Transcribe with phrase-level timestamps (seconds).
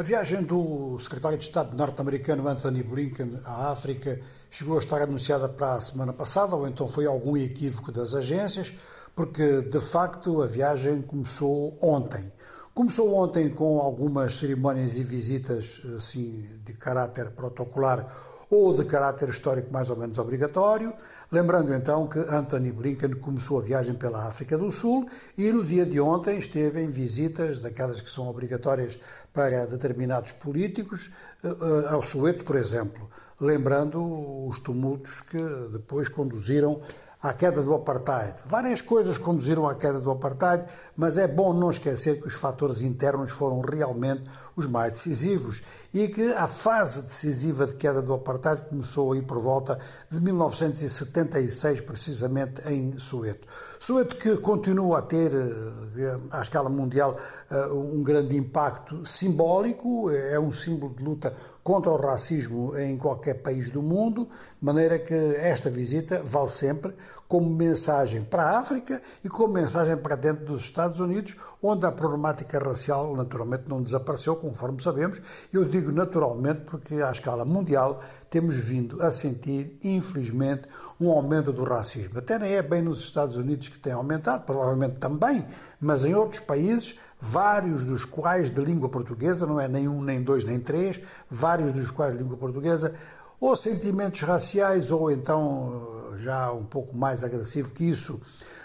[0.00, 4.18] A viagem do secretário de Estado norte-americano Anthony Blinken à África
[4.50, 8.72] chegou a estar anunciada para a semana passada, ou então foi algum equívoco das agências,
[9.14, 12.32] porque de facto a viagem começou ontem.
[12.72, 18.10] Começou ontem com algumas cerimónias e visitas assim, de caráter protocolar
[18.50, 20.92] ou de caráter histórico mais ou menos obrigatório.
[21.30, 25.08] Lembrando então que Anthony Blinken começou a viagem pela África do Sul
[25.38, 28.98] e no dia de ontem esteve em visitas daquelas que são obrigatórias
[29.32, 31.12] para determinados políticos,
[31.44, 33.08] eh, eh, ao Soweto, por exemplo,
[33.40, 35.40] lembrando os tumultos que
[35.72, 36.80] depois conduziram
[37.22, 38.34] à queda do apartheid.
[38.46, 40.64] Várias coisas conduziram à queda do apartheid,
[40.96, 44.22] mas é bom não esquecer que os fatores internos foram realmente
[44.56, 49.38] os mais decisivos e que a fase decisiva de queda do apartheid começou aí por
[49.38, 49.78] volta
[50.10, 53.46] de 1976, precisamente em Soweto.
[53.78, 57.16] Soweto que continua a ter, eh, à escala mundial,
[57.50, 63.42] eh, um grande impacto simbólico, é um símbolo de luta contra o racismo em qualquer
[63.42, 66.94] país do mundo, de maneira que esta visita vale sempre
[67.30, 71.92] como mensagem para a África e como mensagem para dentro dos Estados Unidos, onde a
[71.92, 75.20] problemática racial naturalmente não desapareceu, conforme sabemos.
[75.52, 80.62] Eu digo naturalmente porque à escala mundial temos vindo a sentir, infelizmente,
[81.00, 82.18] um aumento do racismo.
[82.18, 85.46] Até nem é bem nos Estados Unidos que tem aumentado, provavelmente também,
[85.80, 90.22] mas em outros países vários dos quais de língua portuguesa, não é nem um, nem
[90.22, 92.94] dois, nem três, vários dos quais de língua portuguesa,
[93.38, 98.20] ou sentimentos raciais, ou então já um pouco mais agressivo que isso.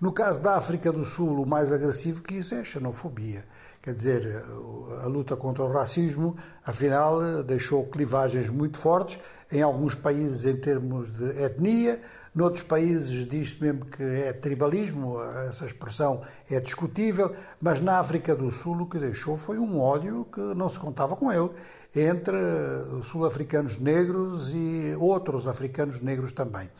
[0.00, 3.44] No caso da África do Sul, o mais agressivo que isso é a xenofobia.
[3.82, 4.44] Quer dizer,
[5.02, 9.18] a luta contra o racismo, afinal, deixou clivagens muito fortes
[9.50, 12.00] em alguns países em termos de etnia,
[12.32, 18.48] Noutros países diz-se mesmo que é tribalismo, essa expressão é discutível, mas na África do
[18.52, 21.50] Sul o que deixou foi um ódio que não se contava com ele
[21.94, 22.36] entre
[23.02, 26.70] sul-africanos negros e outros africanos negros também.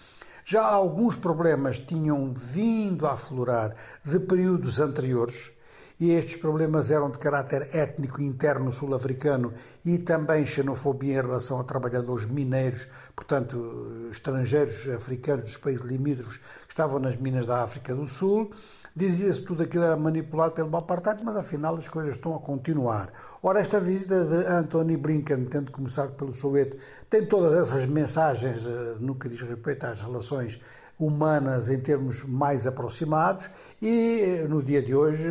[0.45, 3.75] Já alguns problemas tinham vindo a aflorar
[4.05, 5.53] de períodos anteriores,
[6.01, 9.53] e estes problemas eram de caráter étnico interno sul-africano
[9.85, 16.71] e também xenofobia em relação a trabalhadores mineiros, portanto, estrangeiros africanos dos países limítrofes que
[16.71, 18.51] estavam nas minas da África do Sul.
[18.95, 23.13] Dizia-se que tudo aquilo era manipulado pelo apartheid, mas afinal as coisas estão a continuar.
[23.43, 26.77] Ora, esta visita de Anthony Blinken, tendo começado pelo Soweto,
[27.09, 30.61] tem todas essas mensagens eh, no que diz respeito às relações
[30.99, 33.49] humanas em termos mais aproximados
[33.81, 35.27] e, no dia de hoje,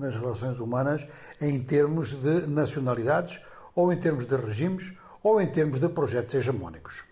[0.00, 1.06] nas relações humanas,
[1.40, 3.40] em termos de nacionalidades,
[3.74, 7.11] ou em termos de regimes, ou em termos de projetos hegemónicos.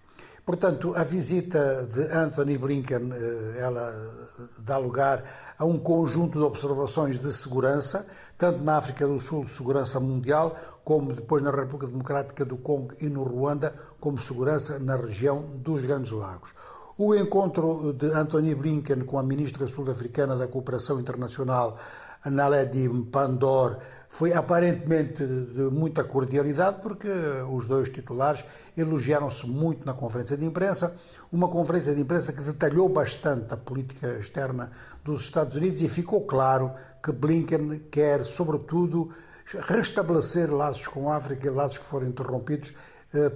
[0.51, 3.87] Portanto, a visita de Anthony Blinken, eh, ela
[4.59, 5.23] dá lugar
[5.57, 8.05] a um conjunto de observações de segurança,
[8.37, 13.09] tanto na África do Sul, segurança mundial, como depois na República Democrática do Congo e
[13.09, 16.53] no Ruanda, como segurança na região dos Grandes Lagos.
[16.99, 21.79] O encontro de Anthony Blinken com a ministra sul-africana da Cooperação Internacional,
[22.27, 23.79] Naledi Pandor,
[24.13, 27.09] foi aparentemente de muita cordialidade, porque
[27.49, 28.45] os dois titulares
[28.77, 30.97] elogiaram-se muito na conferência de imprensa,
[31.33, 34.69] uma conferência de imprensa que detalhou bastante a política externa
[35.05, 39.11] dos Estados Unidos e ficou claro que Blinken quer, sobretudo,
[39.69, 42.75] restabelecer laços com a África, laços que foram interrompidos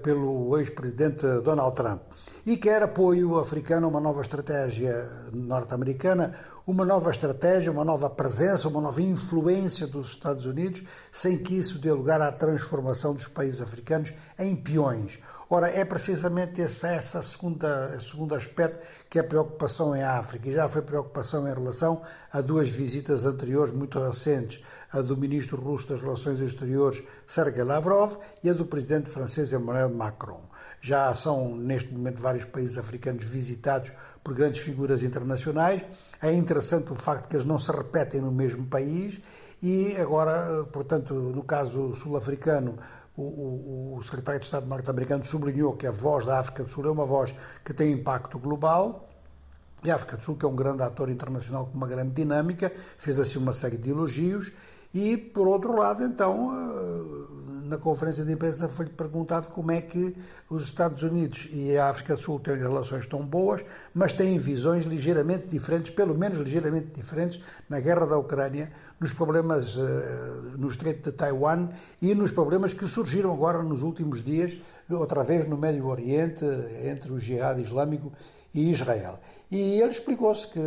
[0.02, 2.02] pelo ex-presidente Donald Trump
[2.46, 4.92] e quer apoio africano a uma nova estratégia
[5.32, 6.34] norte-americana,
[6.66, 11.78] uma nova estratégia, uma nova presença, uma nova influência dos Estados Unidos, sem que isso
[11.78, 15.18] dê lugar à transformação dos países africanos em peões.
[15.48, 20.54] Ora, é precisamente esse, essa segunda, segundo aspecto que é a preocupação em África, e
[20.54, 22.00] já foi preocupação em relação
[22.32, 24.60] a duas visitas anteriores muito recentes,
[24.90, 29.63] a do ministro russo das Relações Exteriores, Sergei Lavrov, e a do presidente francês Emmanuel
[29.64, 30.42] Macron.
[30.80, 33.92] Já são, neste momento, vários países africanos visitados
[34.22, 35.84] por grandes figuras internacionais.
[36.20, 39.20] É interessante o facto que eles não se repetem no mesmo país
[39.62, 42.76] e agora, portanto, no caso sul-africano,
[43.16, 46.84] o, o, o, secretário de Estado norte-americano sublinhou que a voz da África do Sul
[46.86, 47.34] é uma voz
[47.64, 49.08] que tem impacto global.
[49.84, 52.72] E a África do Sul, que é um grande ator internacional com uma grande dinâmica,
[52.74, 54.50] fez assim uma série de elogios
[54.94, 57.03] e, por outro lado, então, eh,
[57.64, 60.14] na conferência de imprensa foi-lhe perguntado como é que
[60.50, 64.84] os Estados Unidos e a África do Sul têm relações tão boas, mas têm visões
[64.84, 68.70] ligeiramente diferentes, pelo menos ligeiramente diferentes, na guerra da Ucrânia,
[69.00, 71.68] nos problemas eh, no Estreito de Taiwan
[72.00, 74.58] e nos problemas que surgiram agora nos últimos dias,
[74.90, 76.44] outra vez no Médio Oriente,
[76.84, 78.12] entre o Jihad Islâmico
[78.54, 79.18] e Israel.
[79.50, 80.60] E ele explicou-se que,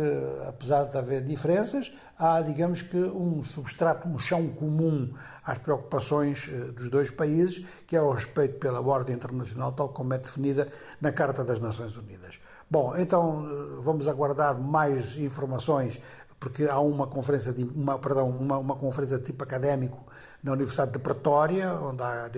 [0.46, 5.12] apesar de haver diferenças, há, digamos que, um substrato, um chão comum
[5.44, 10.12] às preocupações eh, dos dois países, que é o respeito pela ordem internacional, tal como
[10.14, 10.68] é definida
[11.00, 12.38] na Carta das Nações Unidas.
[12.70, 15.98] Bom, então eh, vamos aguardar mais informações
[16.40, 20.06] porque há uma conferência de, uma, perdão, uma, uma conferência de tipo académico
[20.42, 22.28] na Universidade de Pretória, onde há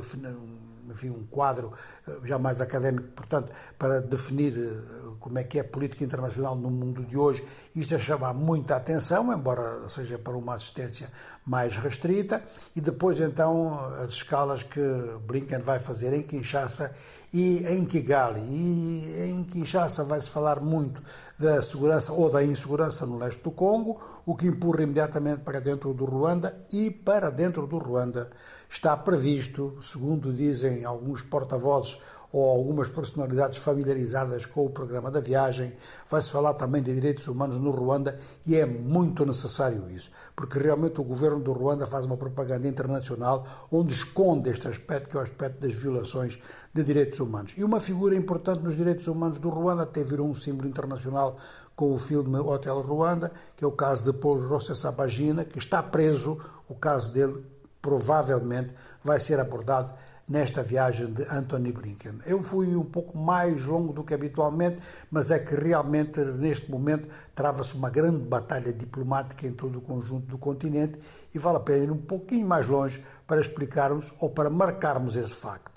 [0.90, 1.72] enfim, um quadro
[2.06, 6.56] eh, já mais académico, portanto, para definir eh, como é que é a política internacional
[6.56, 7.44] no mundo de hoje.
[7.74, 11.10] Isto é chamar muita atenção, embora seja para uma assistência
[11.46, 12.42] mais restrita,
[12.74, 14.80] e depois então as escalas que
[15.26, 16.92] Blinken vai fazer em Kinshasa
[17.32, 18.40] e em Kigali.
[18.40, 21.02] E em Kinshasa vai-se falar muito
[21.38, 25.94] da segurança ou da insegurança no leste do Congo, o que empurra imediatamente para dentro
[25.94, 28.30] do Ruanda e para dentro do Ruanda
[28.68, 31.98] está previsto, segundo dizem alguns porta-vozes
[32.32, 35.74] ou algumas personalidades familiarizadas com o programa da viagem,
[36.08, 38.16] vai-se falar também de direitos humanos no Ruanda
[38.46, 43.44] e é muito necessário isso, porque realmente o governo do Ruanda faz uma propaganda internacional
[43.70, 46.38] onde esconde este aspecto, que é o aspecto das violações
[46.72, 47.54] de direitos humanos.
[47.56, 51.36] E uma figura importante nos direitos humanos do Ruanda até virou um símbolo internacional
[51.74, 55.82] com o filme Hotel Ruanda, que é o caso de Paulo Rossi Sabagina, que está
[55.82, 56.38] preso,
[56.68, 57.44] o caso dele
[57.80, 59.92] provavelmente vai ser abordado
[60.30, 62.20] nesta viagem de Anthony Blinken.
[62.24, 64.80] Eu fui um pouco mais longo do que habitualmente,
[65.10, 70.26] mas é que realmente neste momento trava-se uma grande batalha diplomática em todo o conjunto
[70.26, 71.00] do continente
[71.34, 75.34] e vale a pena ir um pouquinho mais longe para explicarmos ou para marcarmos esse
[75.34, 75.68] facto.